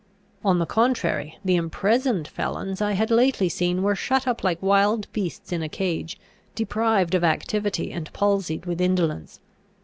[0.43, 5.05] On the contrary, the imprisoned felons I had lately seen were shut up like wild
[5.13, 6.19] beasts in a cage,
[6.55, 9.39] deprived of activity, and palsied with indolence.